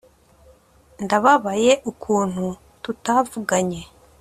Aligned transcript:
ndababaye 1.03 1.71
ukuntu 1.91 2.45
tutavuganye 2.83 3.81